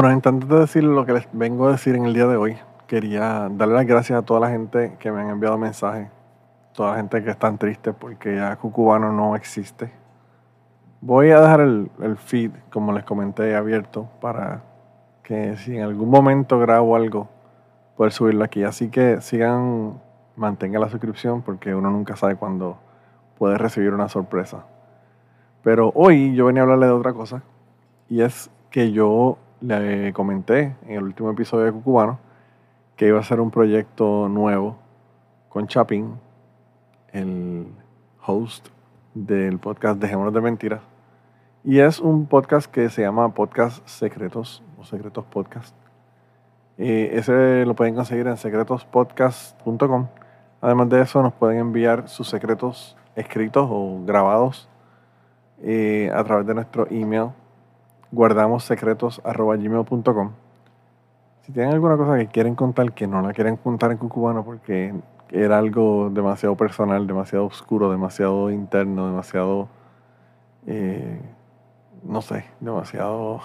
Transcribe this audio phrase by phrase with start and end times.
[0.00, 2.56] Bueno, antes de decir lo que les vengo a decir en el día de hoy,
[2.86, 6.08] quería darle las gracias a toda la gente que me han enviado mensajes,
[6.72, 9.90] toda la gente que están triste porque ya Cucubano no existe.
[11.00, 14.62] Voy a dejar el, el feed, como les comenté, abierto para
[15.24, 17.28] que si en algún momento grabo algo,
[17.96, 18.62] poder subirlo aquí.
[18.62, 20.00] Así que sigan,
[20.36, 22.78] mantengan la suscripción porque uno nunca sabe cuándo
[23.36, 24.64] puede recibir una sorpresa.
[25.64, 27.42] Pero hoy yo venía a hablarle de otra cosa
[28.08, 32.18] y es que yo le comenté en el último episodio de Cucubano
[32.96, 34.76] que iba a ser un proyecto nuevo
[35.48, 36.18] con Chapin,
[37.12, 37.68] el
[38.26, 38.68] host
[39.14, 40.80] del podcast Dejémonos de Mentiras.
[41.64, 45.74] Y es un podcast que se llama Podcast Secretos o Secretos Podcast.
[46.76, 50.08] Eh, ese lo pueden conseguir en secretospodcast.com.
[50.60, 54.68] Además de eso, nos pueden enviar sus secretos escritos o grabados
[55.62, 57.30] eh, a través de nuestro email
[58.12, 60.32] guardamosecretos.gmail.com
[61.42, 64.94] Si tienen alguna cosa que quieren contar que no la quieren contar en Cucubano porque
[65.30, 69.68] era algo demasiado personal, demasiado oscuro, demasiado interno, demasiado,
[70.66, 71.20] eh,
[72.02, 73.40] no sé, demasiado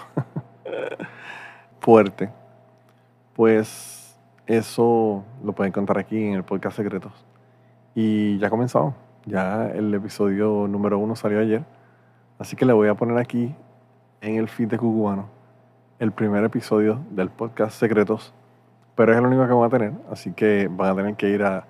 [1.80, 2.30] fuerte,
[3.34, 7.12] pues eso lo pueden contar aquí en el podcast Secretos.
[7.94, 8.94] Y ya comenzó,
[9.26, 11.64] ya el episodio número uno salió ayer,
[12.38, 13.54] así que le voy a poner aquí
[14.24, 15.26] en el feed de Cucubano
[15.98, 18.32] el primer episodio del podcast Secretos,
[18.94, 21.42] pero es el único que van a tener, así que van a tener que ir
[21.42, 21.66] a,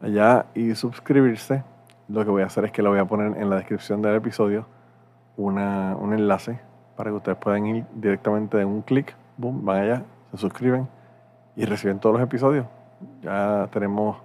[0.00, 1.62] allá y suscribirse.
[2.08, 4.16] Lo que voy a hacer es que lo voy a poner en la descripción del
[4.16, 4.66] episodio
[5.36, 6.60] una, un enlace
[6.96, 10.88] para que ustedes puedan ir directamente de un clic, boom, van allá, se suscriben
[11.54, 12.66] y reciben todos los episodios.
[13.22, 14.18] Ya tenemos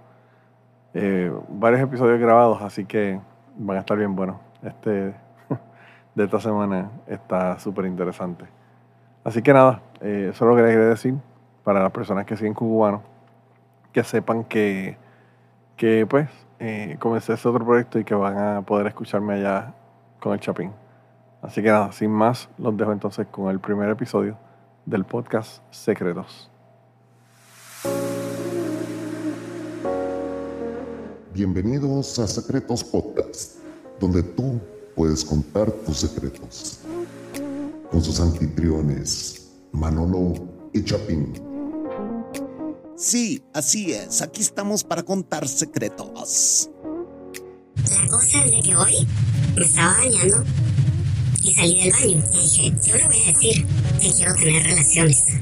[0.95, 3.19] eh, varios episodios grabados, así que
[3.57, 4.37] van a estar bien buenos.
[4.63, 5.13] Este
[6.15, 8.45] de esta semana está súper interesante.
[9.23, 11.15] Así que nada, eh, quería decir
[11.63, 13.03] para las personas que siguen cubano,
[13.92, 14.97] que sepan que,
[15.77, 19.73] que pues eh, comencé este otro proyecto y que van a poder escucharme allá
[20.20, 20.71] con el Chapín.
[21.42, 24.37] Así que nada, sin más, los dejo entonces con el primer episodio
[24.86, 26.49] del podcast Secretos.
[31.33, 33.59] Bienvenidos a Secretos Podcast,
[33.99, 34.59] donde tú
[34.95, 36.80] puedes contar tus secretos.
[37.92, 40.33] Con sus anfitriones, Manolo
[40.73, 41.33] y Chapín.
[42.95, 44.22] Sí, así es.
[44.22, 46.70] Aquí estamos para contar secretos.
[47.76, 49.08] La cosa es de que hoy
[49.55, 50.44] me estaba bañando
[51.44, 53.66] y salí del baño y dije, yo le voy a decir
[54.02, 55.39] que quiero tener relaciones.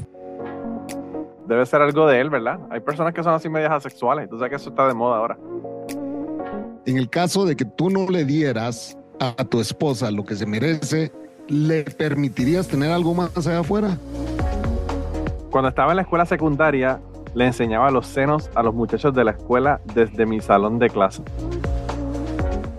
[1.48, 2.60] Debe ser algo de él, ¿verdad?
[2.70, 4.28] Hay personas que son así medias asexuales.
[4.30, 5.38] Sabes que eso está de moda ahora.
[6.84, 10.46] En el caso de que tú no le dieras a tu esposa lo que se
[10.46, 11.12] merece,
[11.48, 13.98] ¿le permitirías tener algo más allá afuera?
[15.50, 17.00] Cuando estaba en la escuela secundaria,
[17.34, 21.22] le enseñaba los senos a los muchachos de la escuela desde mi salón de clase.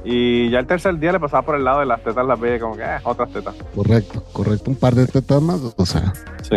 [0.04, 2.60] Y ya el tercer día le pasaba por el lado de las tetas, las veía
[2.60, 3.56] como que, eh, otras tetas.
[3.76, 4.72] Correcto, correcto.
[4.72, 6.14] Un par de tetas más, o sea.
[6.42, 6.56] Sí.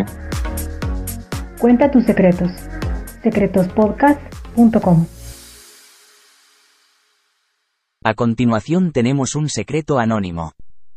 [1.59, 2.51] Cuenta tus secretos.
[3.23, 5.07] secretospodcast.com
[8.05, 10.55] A continuación tenemos un secreto anónimo.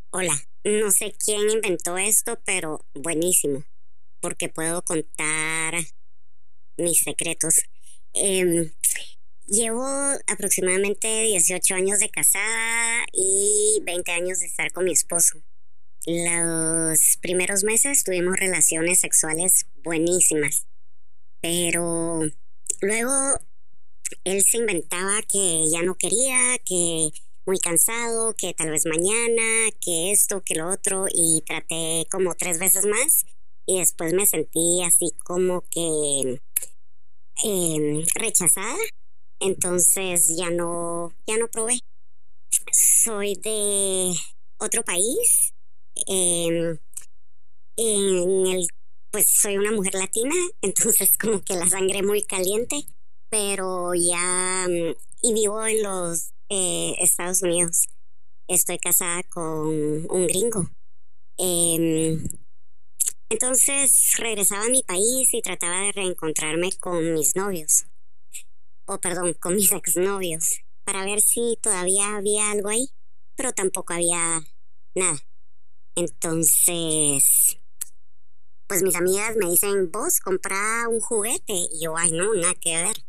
[0.10, 0.34] Hola,
[0.64, 3.64] no sé quién inventó esto, pero buenísimo,
[4.22, 5.76] porque puedo contar
[6.78, 7.62] mis secretos.
[8.14, 8.72] Em,
[9.46, 9.86] llevo
[10.26, 15.38] aproximadamente 18 años de casada y 20 años de estar con mi esposo.
[16.08, 20.66] Los primeros meses tuvimos relaciones sexuales buenísimas,
[21.40, 22.22] pero
[22.82, 23.40] luego
[24.24, 27.12] él se inventaba que ya no quería, que
[27.46, 32.60] muy cansado, que tal vez mañana, que esto, que lo otro, y traté como tres
[32.60, 33.26] veces más
[33.66, 36.40] y después me sentí así como que
[37.44, 38.78] em, rechazada,
[39.40, 41.80] entonces ya no, ya no probé.
[42.72, 44.14] Soy de
[44.58, 45.54] otro país,
[46.08, 46.78] em,
[47.78, 48.68] en el,
[49.12, 52.86] pues soy una mujer latina, entonces como que la sangre muy caliente
[53.36, 57.90] pero ya mm, y vivo en los eh, Estados Unidos.
[58.48, 59.68] Estoy casada con
[60.10, 60.70] un gringo.
[61.38, 62.24] Em,
[63.30, 67.88] entonces regresaba a mi país y trataba de reencontrarme con mis novios.
[68.86, 70.62] O perdón, con mis exnovios.
[70.86, 72.90] Para ver si todavía había algo ahí.
[73.36, 74.46] Pero tampoco había
[74.94, 75.20] nada.
[75.96, 77.58] Entonces,
[78.68, 81.54] pues mis amigas me dicen, vos compra un juguete.
[81.54, 83.05] Y yo, ay, no, nada que ver.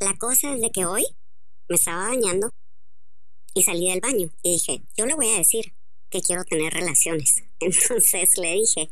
[0.00, 1.04] La cosa es de que hoy
[1.68, 2.54] me estaba bañando
[3.52, 5.74] y salí del baño y dije, yo le voy a decir
[6.08, 7.42] que quiero tener relaciones.
[7.60, 8.90] Entonces le dije,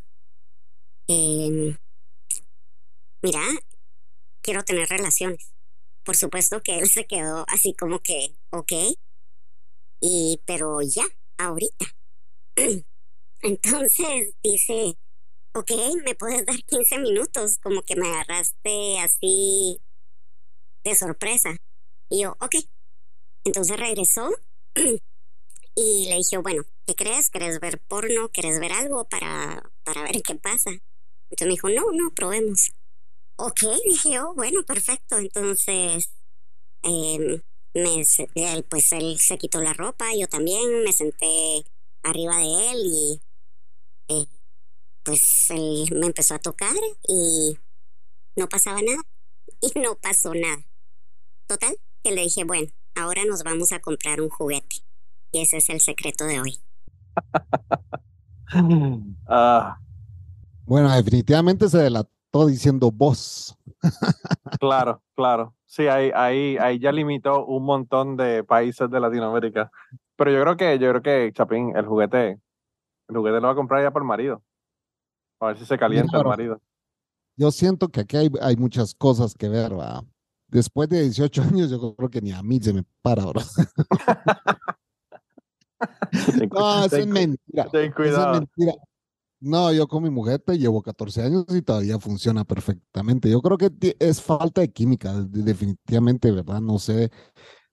[1.06, 1.76] em,
[3.22, 3.40] mira,
[4.42, 5.52] quiero tener relaciones.
[6.02, 8.72] Por supuesto que él se quedó así como que, ok,
[10.00, 11.06] y pero ya,
[11.38, 11.86] ahorita.
[13.42, 14.98] Entonces dice,
[15.54, 15.70] ok,
[16.04, 19.80] me puedes dar 15 minutos, como que me agarraste así
[20.90, 21.56] de sorpresa.
[22.08, 22.56] Y yo, ok.
[23.44, 24.30] Entonces regresó
[25.74, 27.30] y le dije, bueno, ¿qué crees?
[27.30, 28.30] ¿Quieres ver porno?
[28.30, 30.70] ¿Quieres ver algo para, para ver qué pasa?
[30.70, 32.70] Entonces me dijo, no, no, probemos.
[33.36, 35.18] Ok, dije yo, bueno, perfecto.
[35.18, 36.10] Entonces,
[36.82, 37.42] eh,
[37.74, 41.64] me, pues él se quitó la ropa, yo también me senté
[42.02, 43.20] arriba de él y
[44.08, 44.26] eh,
[45.02, 46.74] pues él me empezó a tocar
[47.06, 47.58] y
[48.36, 49.02] no pasaba nada.
[49.62, 50.66] Y no pasó nada.
[51.46, 54.76] Total, que le dije, bueno, ahora nos vamos a comprar un juguete.
[55.30, 56.58] Y ese es el secreto de hoy.
[59.28, 59.76] Ah,
[60.64, 63.58] Bueno, definitivamente se delató diciendo vos.
[64.60, 65.52] claro, claro.
[65.64, 69.72] Sí, ahí, ahí, ahí ya limitó un montón de países de Latinoamérica.
[70.14, 72.40] Pero yo creo que, yo creo que, Chapín, el juguete,
[73.08, 74.44] el juguete lo va a comprar ya por el marido.
[75.40, 76.60] A ver si se calienta el marido.
[77.36, 80.04] Yo siento que aquí hay, hay muchas cosas que ver, ¿va?
[80.48, 83.40] Después de 18 años, yo creo que ni a mí se me para, bro.
[86.52, 87.68] No, eso es mentira.
[87.70, 88.34] ten Eso es cuidado.
[88.40, 88.72] mentira.
[89.40, 93.30] No, yo con mi mujer te llevo 14 años y todavía funciona perfectamente.
[93.30, 96.60] Yo creo que es falta de química, de- definitivamente, ¿verdad?
[96.60, 97.10] No sé,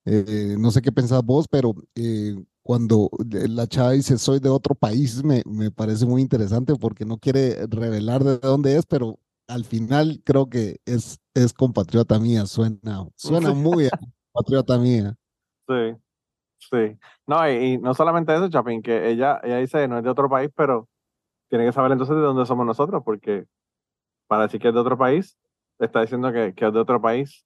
[0.05, 4.49] eh, no sé qué pensás vos, pero eh, cuando de- la chava dice soy de
[4.49, 9.19] otro país, me, me parece muy interesante porque no quiere revelar de dónde es, pero
[9.47, 13.91] al final creo que es, es compatriota mía, suena, suena muy a
[14.33, 15.15] compatriota mía.
[15.67, 15.73] Sí,
[16.71, 16.99] sí.
[17.27, 20.29] No, y, y no solamente eso, Chapín, que ella, ella dice no es de otro
[20.29, 20.89] país, pero
[21.49, 23.45] tiene que saber entonces de dónde somos nosotros, porque
[24.27, 25.37] para decir que es de otro país,
[25.79, 27.45] está diciendo que, que es de otro país.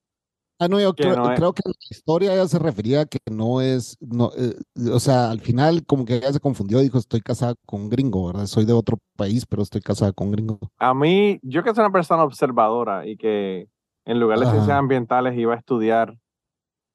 [0.59, 3.01] Ah, no, yo que creo, no es- creo que en la historia ella se refería
[3.01, 4.55] a que no es, no, eh,
[4.91, 8.25] o sea, al final como que ella se confundió, dijo, estoy casada con un gringo,
[8.27, 8.47] ¿verdad?
[8.47, 10.59] Soy de otro país, pero estoy casada con un gringo.
[10.79, 13.67] A mí, yo que soy una persona observadora y que
[14.07, 14.53] en lugar de Ajá.
[14.53, 16.17] ciencias ambientales iba a estudiar,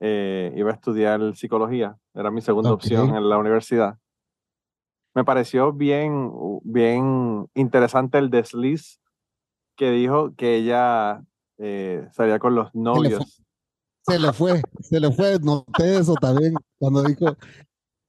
[0.01, 3.99] eh, iba a estudiar psicología, era mi segunda opción en la universidad.
[5.15, 6.33] Me pareció bien,
[6.65, 8.99] bien interesante el desliz
[9.77, 11.23] que dijo que ella
[11.59, 13.43] eh, salía con los novios.
[14.01, 17.37] Se le fue, se le fue, noté eso también cuando dijo,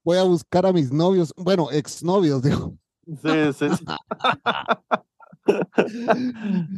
[0.02, 2.74] voy a buscar a mis novios, bueno, exnovios, dijo.
[3.22, 3.70] Sí, sí.
[3.76, 3.86] sí.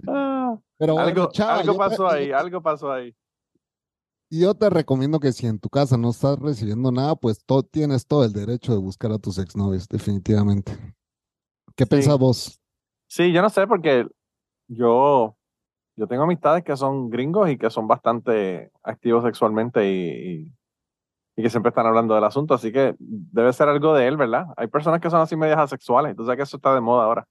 [0.08, 3.16] Ah, Pero bueno, algo, chava, algo yo te- pasó ahí, algo pasó ahí.
[4.30, 8.06] Yo te recomiendo que si en tu casa no estás recibiendo nada, pues to- tienes
[8.08, 10.74] todo el derecho de buscar a tus exnovios, definitivamente.
[11.76, 12.60] ¿Qué pensás vos?
[13.08, 14.08] Sí, yo no sé porque
[14.68, 15.38] yo,
[15.96, 20.10] yo tengo amistades que son gringos y que son bastante activos sexualmente y,
[20.42, 20.54] y,
[21.38, 24.48] y que siempre están hablando del asunto, así que debe ser algo de él, ¿verdad?
[24.58, 27.28] Hay personas que son así medias asexuales, tú sabes que eso está de moda ahora.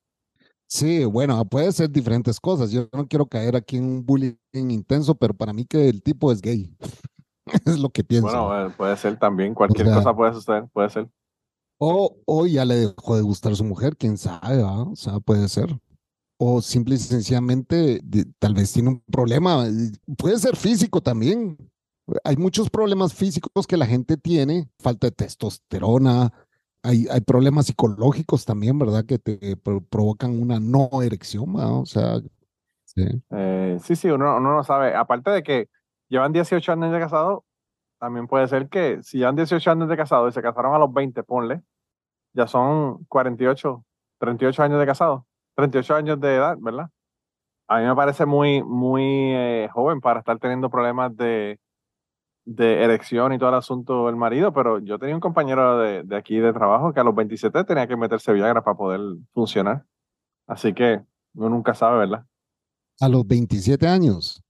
[0.69, 2.71] Sí, bueno, puede ser diferentes cosas.
[2.71, 6.33] Yo no quiero caer aquí en un bullying intenso, pero para mí que el tipo
[6.33, 6.75] es gay.
[7.67, 8.27] es lo que pienso.
[8.29, 11.09] Bueno, eh, puede ser también, cualquier sea- cosa puede suceder, puede ser.
[11.79, 14.83] O, o ya le dejó de gustar su mujer, quién sabe, ¿va?
[14.85, 15.79] O sea, puede ser.
[16.39, 19.67] O simple y sencillamente de- tal vez tiene un problema.
[20.17, 21.57] Puede ser físico también.
[22.23, 26.33] Hay muchos problemas físicos que la gente tiene, falta de testosterona.
[26.85, 29.05] Hay, hay problemas psicológicos también, ¿verdad?
[29.07, 31.73] Que te pro- provocan una no erección, ¿va?
[31.73, 32.19] O sea,
[32.85, 33.03] sí.
[33.31, 34.95] Eh, sí, sí, uno, uno no sabe.
[34.95, 35.69] Aparte de que
[36.09, 37.45] llevan 18 años de casado,
[37.99, 40.93] también puede ser que si llevan 18 años de casado y se casaron a los
[40.93, 41.63] 20, ponle,
[42.35, 43.85] ya son 48,
[44.19, 45.27] 38 años de casado,
[45.57, 46.91] 38 años de edad, ¿verdad?
[47.67, 49.03] A mí me parece muy, muy
[49.35, 51.59] eh, joven para estar teniendo problemas de,
[52.47, 56.17] de erección y todo el asunto del marido, pero yo tenía un compañero de, de
[56.17, 59.01] aquí de trabajo que a los 27 tenía que meterse Viagra para poder
[59.33, 59.85] funcionar.
[60.47, 61.01] Así que
[61.35, 62.27] uno nunca sabe, ¿verdad?
[63.01, 64.43] A los 27 años.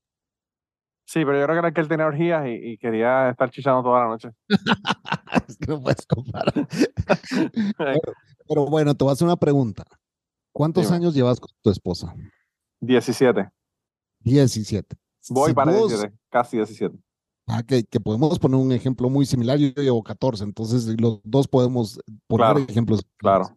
[1.06, 3.82] Sí, pero yo creo que era que él tenía orgías y, y quería estar chichando
[3.82, 4.30] toda la noche.
[5.48, 6.52] Es que no puedes comparar.
[7.76, 8.00] Pero,
[8.48, 9.84] pero bueno, te voy a hacer una pregunta.
[10.52, 10.96] ¿Cuántos Dime.
[10.96, 12.14] años llevas con tu esposa?
[12.80, 13.50] 17.
[14.20, 14.96] 17.
[15.30, 16.96] Voy Si para vos- 17, casi 17.
[17.46, 19.58] Ah, que, que podemos poner un ejemplo muy similar.
[19.58, 23.02] Yo llevo 14, entonces los dos podemos poner Claro, ejemplos.
[23.18, 23.56] Claro.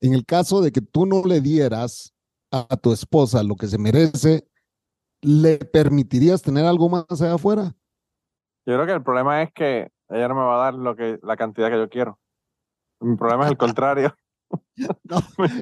[0.00, 2.12] En el caso de que tú no le dieras
[2.52, 4.46] a, a tu esposa lo que se merece,
[5.20, 7.74] ¿le permitirías tener algo más allá afuera?
[8.66, 11.18] Yo creo que el problema es que ella no me va a dar lo que,
[11.22, 12.20] la cantidad que yo quiero.
[13.00, 14.14] Mi problema es el contrario.
[15.04, 15.20] No,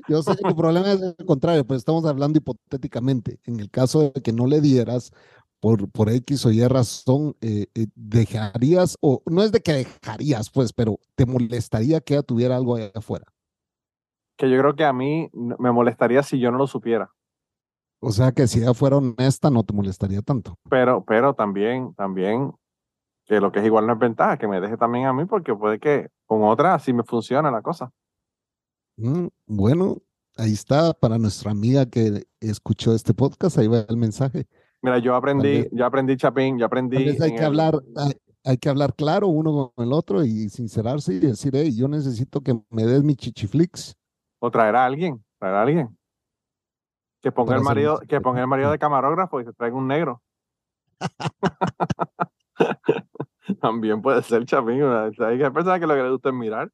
[0.09, 3.39] yo sé que tu problema es el contrario, pero estamos hablando hipotéticamente.
[3.45, 5.13] En el caso de que no le dieras
[5.61, 10.51] por, por X o Y razón, eh, eh, dejarías, o no es de que dejarías,
[10.51, 13.27] pues, pero te molestaría que ella tuviera algo allá afuera.
[14.37, 17.11] Que yo creo que a mí me molestaría si yo no lo supiera.
[18.01, 20.57] O sea que si ella fuera honesta, no te molestaría tanto.
[20.71, 22.53] Pero, pero también, también,
[23.27, 25.55] que lo que es igual no es ventaja, que me deje también a mí, porque
[25.55, 27.93] puede que con otra sí me funciona la cosa.
[28.97, 29.99] Mm, bueno,
[30.37, 34.47] ahí está para nuestra amiga que escuchó este podcast, ahí va el mensaje.
[34.83, 36.97] Mira, yo aprendí, yo aprendí Chapín, yo aprendí.
[36.97, 38.13] Hay que el- hablar, hay,
[38.45, 42.41] hay que hablar claro uno con el otro y sincerarse y decir, hey, yo necesito
[42.41, 43.95] que me des mi chichiflix.
[44.41, 45.99] O traer a alguien, traer a alguien.
[47.21, 49.87] Que ponga Para el marido, que ponga el marido de camarógrafo y se traiga un
[49.87, 50.23] negro.
[53.61, 54.79] También puede ser Chapín.
[54.79, 55.09] ¿verdad?
[55.09, 56.71] O sea, Hay personas que lo que les gusta es mirar.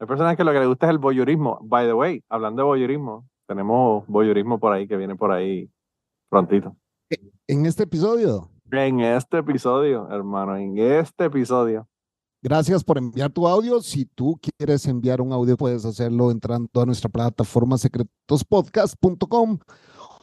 [0.00, 1.60] Hay personas que lo que les gusta es el voyeurismo.
[1.62, 5.70] By the way, hablando de voyeurismo, tenemos voyeurismo por ahí que viene por ahí
[6.28, 6.76] prontito.
[7.46, 11.86] En este episodio, En este episodio, hermano, en este episodio.
[12.42, 13.82] gracias por enviar tu audio.
[13.82, 19.58] Si tú quieres enviar un audio, puedes hacerlo entrando a nuestra plataforma secretospodcast.com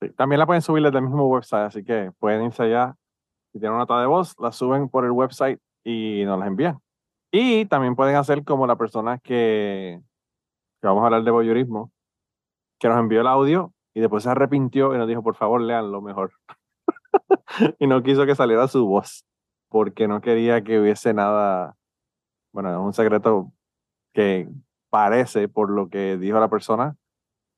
[0.00, 2.96] Sí, También la pueden subir desde el mismo website, así que pueden irse allá.
[3.52, 6.78] Si tienen una nota de voz, la suben por el website y nos las envían.
[7.32, 10.00] Y también pueden hacer como la persona que,
[10.80, 11.92] que vamos a hablar de voyeurismo,
[12.80, 16.02] que nos envió el audio y después se arrepintió y nos dijo, por favor, leanlo
[16.02, 16.32] mejor.
[17.78, 19.24] y no quiso que saliera su voz,
[19.68, 21.76] porque no quería que hubiese nada,
[22.52, 23.52] bueno, es un secreto
[24.14, 24.48] que
[24.90, 26.96] parece, por lo que dijo la persona,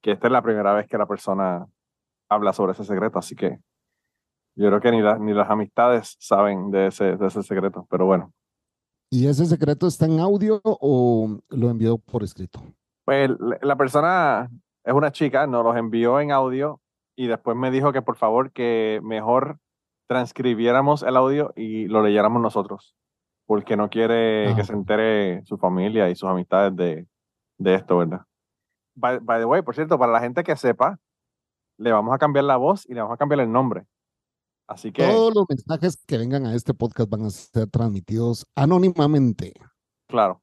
[0.03, 1.67] que esta es la primera vez que la persona
[2.31, 3.59] habla sobre ese secreto, así que
[4.57, 8.07] yo creo que ni, la- ni las amistades saben de ese, de ese secreto, pero
[8.07, 8.33] bueno.
[9.13, 12.63] ¿Y ese secreto está en audio o lo envió por escrito?
[13.05, 13.29] Pues
[13.61, 14.49] la- persona
[14.85, 16.81] es una chica, nos los envió en audio
[17.15, 19.59] y después me dijo que por favor que mejor
[20.09, 22.97] transcribiéramos el audio y lo leyéramos nosotros,
[23.47, 27.07] porque no quiere Ah, que se entere su familia y sus amistades de,
[27.59, 28.23] de esto, ¿verdad?
[28.95, 30.99] By, by the way, por cierto, para la gente que sepa,
[31.77, 33.85] le vamos a cambiar la voz y le vamos a cambiar el nombre.
[34.67, 39.55] Así que, Todos los mensajes que vengan a este podcast van a ser transmitidos anónimamente.
[40.07, 40.41] claro,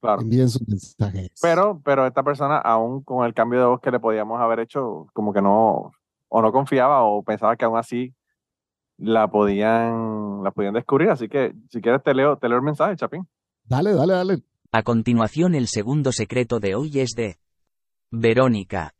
[0.00, 0.22] claro.
[0.22, 1.32] Envíen sus mensajes.
[1.40, 5.06] Pero, pero esta persona, aún con el cambio de voz que le podíamos haber hecho,
[5.12, 5.92] como que no,
[6.28, 8.14] o no confiaba o pensaba que aún así
[8.96, 11.10] la podían, la podían descubrir.
[11.10, 13.28] Así que, si quieres, te leo, te leo el mensaje, Chapín.
[13.64, 14.42] Dale, dale, dale.
[14.72, 17.38] A continuación el segundo secreto de hoy es de
[18.10, 18.94] Verónica.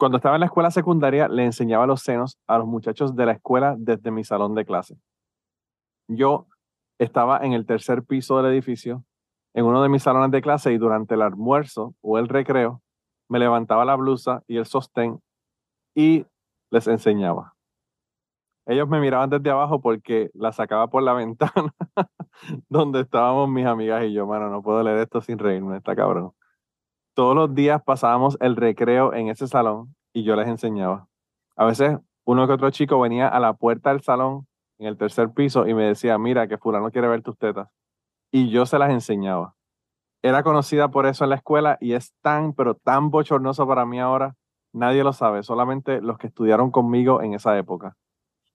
[0.00, 3.32] Cuando estaba en la escuela secundaria, le enseñaba los senos a los muchachos de la
[3.32, 4.96] escuela desde mi salón de clase.
[6.08, 6.46] Yo
[6.98, 9.04] estaba en el tercer piso del edificio,
[9.52, 12.80] en uno de mis salones de clase, y durante el almuerzo o el recreo,
[13.28, 15.20] me levantaba la blusa y el sostén
[15.94, 16.24] y
[16.70, 17.52] les enseñaba.
[18.64, 21.74] Ellos me miraban desde abajo porque la sacaba por la ventana
[22.70, 26.32] donde estábamos mis amigas y yo, mano, no puedo leer esto sin reírme, está cabrón.
[27.20, 31.06] Todos los días pasábamos el recreo en ese salón y yo les enseñaba.
[31.54, 34.46] A veces uno que otro chico venía a la puerta del salón
[34.78, 37.68] en el tercer piso y me decía, mira, que fulano quiere ver tus tetas.
[38.32, 39.54] Y yo se las enseñaba.
[40.22, 44.00] Era conocida por eso en la escuela y es tan, pero tan bochornoso para mí
[44.00, 44.34] ahora.
[44.72, 47.98] Nadie lo sabe, solamente los que estudiaron conmigo en esa época.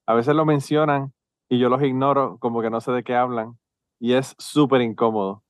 [0.08, 1.14] A veces lo mencionan
[1.48, 3.60] y yo los ignoro, como que no sé de qué hablan,
[4.00, 5.45] y es súper incómodo.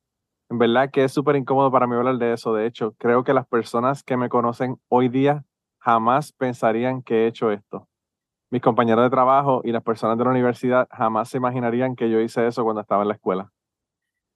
[0.48, 2.54] En verdad que es súper incómodo para mí hablar de eso.
[2.54, 5.44] De hecho, creo que las personas que me conocen hoy día
[5.80, 7.88] jamás pensarían que he hecho esto.
[8.50, 12.20] Mis compañeros de trabajo y las personas de la universidad jamás se imaginarían que yo
[12.20, 13.50] hice eso cuando estaba en la escuela.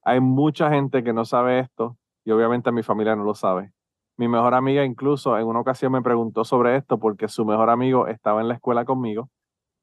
[0.03, 3.73] Hay mucha gente que no sabe esto y obviamente mi familia no lo sabe.
[4.17, 8.09] Mi mejor amiga incluso en una ocasión me preguntó sobre esto porque su mejor amigo
[8.09, 9.31] estaba en la escuela conmigo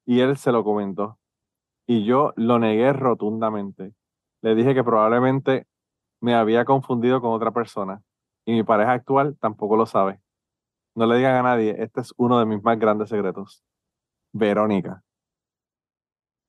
[0.05, 1.17] y él se lo comentó.
[1.87, 3.93] Y yo lo negué rotundamente.
[4.41, 5.67] Le dije que probablemente
[6.21, 8.01] me había confundido con otra persona
[8.45, 10.19] y mi pareja actual tampoco lo sabe.
[10.95, 13.63] No le digan a nadie, este es uno de mis más grandes secretos.
[14.33, 15.03] Verónica.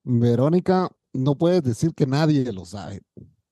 [0.05, 3.03] Verónica, no puedes decir que nadie lo sabe.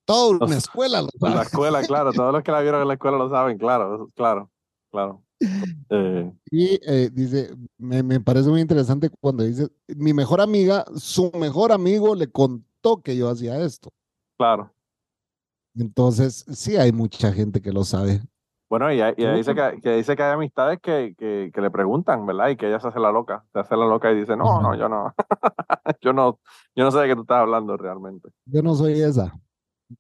[0.07, 1.47] Toda una escuela lo En la sabe.
[1.47, 4.51] escuela, claro, todos los que la vieron en la escuela lo saben, claro, claro,
[4.91, 5.23] claro.
[5.91, 11.31] Eh, Y eh, dice, me, me parece muy interesante cuando dice, mi mejor amiga, su
[11.33, 13.91] mejor amigo le contó que yo hacía esto.
[14.39, 14.73] claro.
[15.79, 18.21] Entonces, sí hay mucha gente que lo sabe.
[18.69, 19.01] Bueno, y,
[19.37, 22.49] dice que, que dice que hay amistades que, que, que le preguntan, ¿verdad?
[22.49, 24.75] Y que ella se hace la loca, se hace la loca y dice, no, no,
[24.75, 25.15] yo no,
[26.01, 26.41] yo no,
[26.75, 28.29] yo no sé de qué tú estás hablando realmente.
[28.47, 29.33] Yo no soy esa.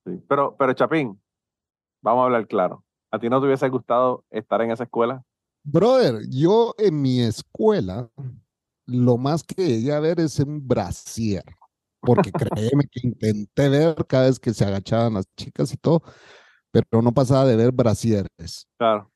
[0.05, 0.21] Sí.
[0.29, 1.21] Pero, pero Chapín,
[2.03, 2.83] vamos a hablar claro.
[3.13, 5.23] ¿A ti no te hubiese gustado estar en esa escuela?
[5.63, 8.09] Brother, yo en mi escuela,
[8.85, 11.45] lo más que llegué a ver es un brasier.
[12.05, 16.03] Porque créeme que intenté ver cada vez que se agachaban las chicas y todo,
[16.73, 18.69] pero no pasaba de ver brasieres.
[18.79, 19.13] Claro,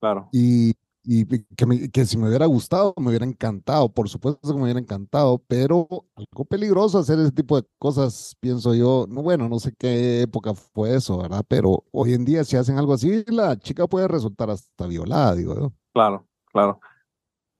[0.00, 0.34] claro.
[0.34, 0.72] Y,
[1.04, 1.26] y
[1.56, 4.80] que, me- que si me hubiera gustado, me hubiera encantado, por supuesto que me hubiera
[4.80, 9.06] encantado, pero algo peligroso hacer ese tipo de cosas, pienso yo.
[9.08, 11.44] No, bueno, no sé qué época fue eso, ¿verdad?
[11.48, 15.54] Pero hoy en día si hacen algo así, la chica puede resultar hasta violada, digo
[15.54, 15.72] yo.
[15.92, 16.80] Claro, claro.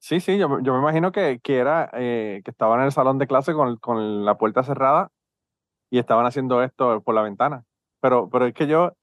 [0.05, 2.93] Sí, sí, yo, me- yo me imagino que, que era eh, que estaban en el
[2.93, 5.11] salón de clase con, con la puerta cerrada
[5.91, 7.65] y estaban haciendo esto por la ventana.
[8.01, 8.95] Pero, pero es que yo,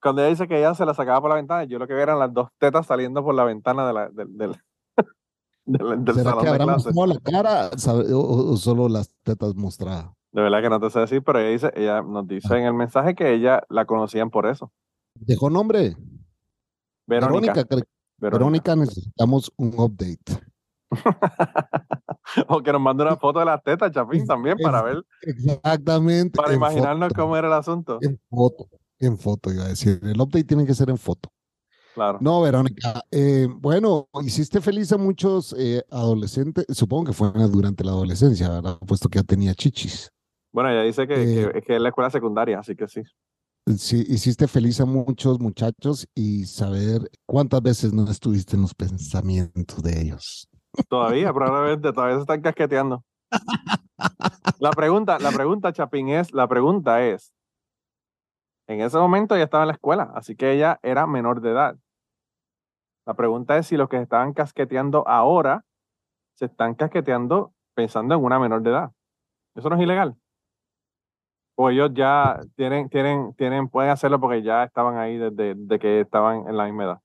[0.00, 2.04] cuando ella dice que ella se la sacaba por la ventana, yo lo que veía
[2.04, 4.56] eran las dos tetas saliendo por la ventana de la- del, del,
[5.64, 6.90] del- del ¿Será salón que de clase.
[6.94, 7.70] la cara
[8.14, 10.12] o, solo las tetas mostradas?
[10.30, 12.58] De verdad que no te sé decir, pero ella dice, ella nos dice Ah.
[12.58, 14.70] en el mensaje que ella la conocían por eso.
[15.14, 15.96] Dejó nombre.
[17.08, 17.54] Verónica.
[17.54, 17.64] Verónica,
[18.18, 18.38] Verónica.
[18.72, 20.40] Verónica, necesitamos un update.
[22.48, 26.36] o que nos mande una foto de las tetas, Chapín, también, para ver, Exactamente.
[26.36, 27.98] para imaginarnos foto, cómo era el asunto.
[28.00, 28.68] En foto,
[28.98, 30.00] en foto, iba a decir.
[30.02, 31.30] El update tiene que ser en foto.
[31.94, 32.18] Claro.
[32.20, 33.02] No, Verónica.
[33.10, 38.78] eh, bueno, hiciste feliz a muchos eh, adolescentes, supongo que fue durante la adolescencia, ¿verdad?
[38.86, 40.10] Puesto que ya tenía chichis.
[40.52, 43.02] Bueno, ella dice que, Eh, que, que es la escuela secundaria, así que sí.
[43.74, 49.82] Sí, hiciste feliz a muchos muchachos y saber cuántas veces no estuviste en los pensamientos
[49.82, 50.48] de ellos.
[50.88, 53.02] Todavía, probablemente, todavía se están casqueteando.
[54.60, 57.32] La pregunta, la pregunta, Chapín, es, la pregunta es,
[58.68, 61.76] en ese momento ella estaba en la escuela, así que ella era menor de edad.
[63.04, 65.64] La pregunta es si los que estaban casqueteando ahora
[66.34, 68.92] se están casqueteando pensando en una menor de edad.
[69.54, 70.16] ¿Eso no es ilegal?
[71.56, 76.00] O ellos ya tienen, tienen, tienen, pueden hacerlo porque ya estaban ahí desde, desde que
[76.00, 77.00] estaban en la misma edad.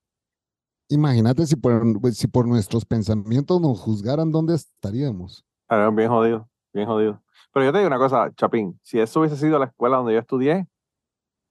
[0.89, 5.45] Imagínate si por, pues, si por nuestros pensamientos nos juzgaran, ¿dónde estaríamos?
[5.67, 7.21] Claro, bien jodido, bien jodido.
[7.53, 10.19] Pero yo te digo una cosa, Chapín, si eso hubiese sido la escuela donde yo
[10.19, 10.67] estudié,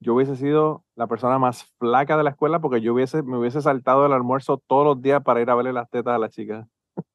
[0.00, 3.62] yo hubiese sido la persona más flaca de la escuela porque yo hubiese, me hubiese
[3.62, 6.66] saltado el almuerzo todos los días para ir a verle las tetas a las chicas.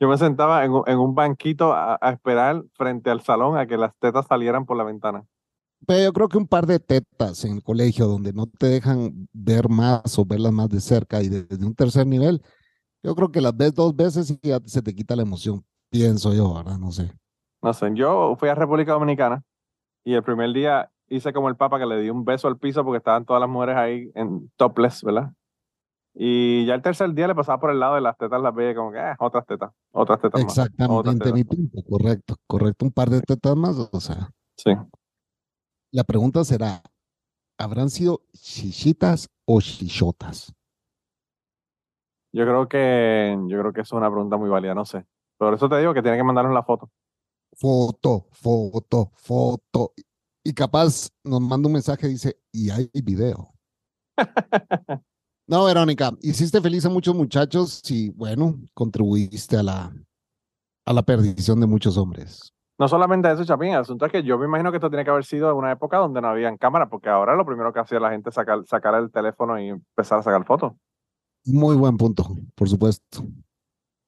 [0.00, 3.66] Yo me sentaba en, un- en un banquito a, a esperar frente al salón a
[3.66, 5.24] que las tetas salieran por la ventana.
[5.86, 9.28] Pero yo creo que un par de tetas en el colegio donde no te dejan
[9.32, 12.42] ver más o verlas más de cerca y desde un tercer nivel,
[13.02, 16.32] yo creo que las ves dos veces y ya se te quita la emoción, pienso
[16.32, 16.78] yo, ¿verdad?
[16.78, 17.12] No sé.
[17.62, 19.42] No sé, yo fui a República Dominicana
[20.04, 22.84] y el primer día hice como el papa que le di un beso al piso
[22.84, 25.32] porque estaban todas las mujeres ahí en topless, ¿verdad?
[26.14, 28.74] Y ya el tercer día le pasaba por el lado de las tetas, las veía
[28.74, 30.52] como que, eh, otras tetas, otras tetas más.
[30.52, 32.84] otras Exactamente mi punto, correcto, correcto.
[32.84, 34.72] Un par de tetas más, o sea, Sí.
[35.92, 36.82] La pregunta será,
[37.58, 40.52] ¿habrán sido chichitas o chichotas?
[42.32, 45.04] Yo creo que, yo creo que eso es una pregunta muy válida, no sé.
[45.36, 46.90] Por eso te digo que tiene que mandarnos la foto.
[47.52, 49.92] Foto, foto, foto.
[50.42, 53.52] Y capaz nos manda un mensaje y dice, y hay video.
[55.48, 59.92] No, Verónica, hiciste feliz a muchos muchachos y bueno, contribuiste a la,
[60.86, 62.54] a la perdición de muchos hombres.
[62.82, 65.10] No solamente eso, Chapín, el asunto es que yo me imagino que esto tiene que
[65.12, 68.00] haber sido en una época donde no habían cámaras, porque ahora lo primero que hacía
[68.00, 70.72] la gente es sacar, sacar el teléfono y empezar a sacar fotos.
[71.44, 72.24] Muy buen punto,
[72.56, 73.22] por supuesto.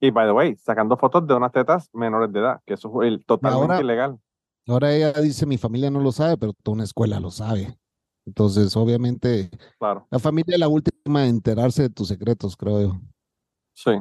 [0.01, 3.07] Y, by the way, sacando fotos de unas tetas menores de edad, que eso es
[3.13, 4.19] el- totalmente ahora- ilegal.
[4.67, 7.79] Ahora ella dice, mi familia no lo sabe, pero toda una escuela lo sabe.
[8.27, 13.01] Entonces, obviamente, Claro, la familia es la última en enterarse de tus secretos, creo yo.
[13.73, 13.93] sí.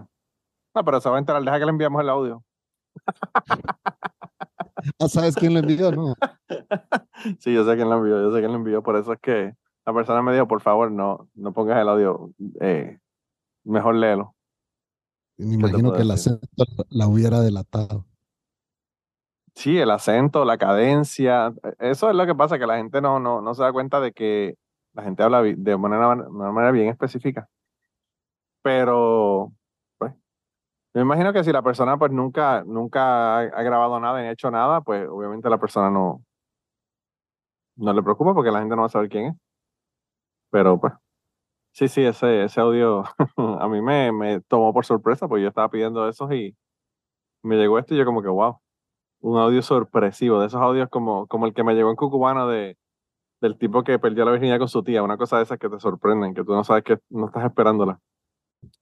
[0.73, 2.43] No, pero se va a enterar, deja que le enviamos el audio.
[5.00, 5.91] Ah, ¿sabes quién lo envió?
[5.91, 6.13] No.
[7.39, 9.54] Sí, yo sé quién lo envió, yo sé quién lo envió, por eso es que
[9.86, 13.00] la persona me dijo, por favor, no, no pongas el audio, eh,
[13.63, 14.36] mejor léelo.
[15.38, 16.48] Me imagino que el acento
[16.89, 18.06] la hubiera delatado.
[19.56, 23.19] Sí, el acento, la cadencia, e- eso es lo que pasa, que la gente no,
[23.19, 24.56] no, no se da cuenta de que
[24.93, 27.48] la gente habla de manera, una manera bien específica.
[28.62, 29.54] Pero,
[30.93, 34.51] me imagino que si la persona pues nunca, nunca ha, grabado nada ni ha hecho
[34.51, 36.23] nada, pues obviamente la persona no,
[37.75, 39.36] no le preocupa porque la gente no va a saber quién es.
[40.51, 40.93] Pero pues,
[41.73, 43.03] sí, sí, ese, ese audio
[43.38, 46.56] a mí me, me tomó por sorpresa, porque yo estaba pidiendo esos y
[47.43, 48.60] me llegó esto y yo como que, wow
[49.23, 52.77] un audio sorpresivo, de esos audios como, como el que me llegó en Cucubano de
[53.41, 55.79] del tipo que perdió la virginidad con su tía, una cosa de esas que te
[55.79, 57.99] sorprenden, que tú no sabes que no estás esperándola.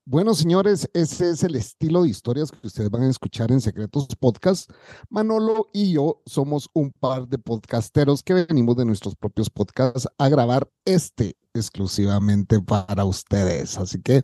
[0.04, 4.08] Bueno, señores, ese es el estilo de historias que ustedes van a escuchar en Secretos
[4.18, 4.70] Podcast.
[5.08, 10.28] Manolo y yo somos un par de podcasteros que venimos de nuestros propios podcasts a
[10.28, 13.78] grabar este exclusivamente para ustedes.
[13.78, 14.22] Así que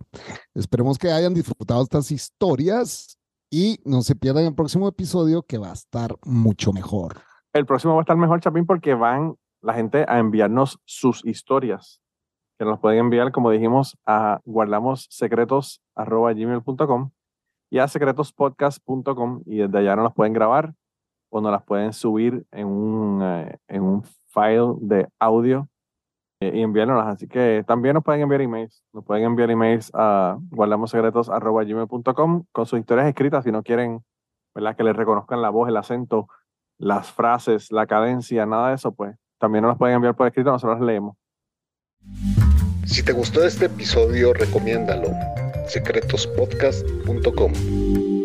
[0.55, 3.18] esperemos que hayan disfrutado estas historias
[3.51, 7.21] y no se pierdan el próximo episodio que va a estar mucho mejor.
[7.53, 12.01] El próximo va a estar mejor, Chapín, porque van la gente a enviarnos sus historias
[12.59, 17.11] que nos pueden enviar, como dijimos, a guardamossecretos.gmail.com
[17.71, 20.75] y a secretospodcast.com y desde allá nos las pueden grabar
[21.31, 25.68] o nos las pueden subir en un, eh, en un file de audio
[26.40, 27.16] eh, y enviárnoslas.
[27.16, 28.83] Así que también nos pueden enviar emails.
[28.92, 34.03] Nos pueden enviar emails a guardamossecretos.gmail.com con sus historias escritas si no quieren
[34.55, 34.75] ¿verdad?
[34.77, 36.29] que les reconozcan la voz, el acento,
[36.79, 40.51] las frases, la cadencia, nada de eso, pues también nos las pueden enviar por escrito,
[40.51, 41.16] nosotros las leemos.
[42.99, 45.13] Si te gustó este episodio, recomiéndalo.
[45.69, 48.17] secretospodcast.com